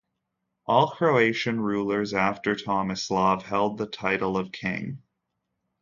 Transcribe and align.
All 0.65 0.89
Croatian 0.89 1.59
rulers 1.59 2.15
after 2.15 2.55
Tomislav 2.55 3.43
held 3.43 3.77
the 3.77 3.85
title 3.85 4.35
of 4.35 4.51
"king". 4.51 5.03